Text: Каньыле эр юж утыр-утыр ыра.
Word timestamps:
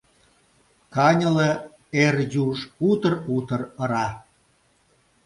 Каньыле 0.95 1.49
эр 2.03 2.15
юж 2.45 2.57
утыр-утыр 2.89 3.61
ыра. 3.83 4.07